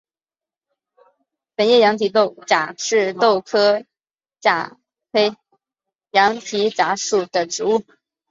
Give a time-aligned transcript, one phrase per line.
[1.55, 2.11] 粉叶羊蹄
[2.47, 3.85] 甲是豆科
[6.09, 7.83] 羊蹄甲属的植物。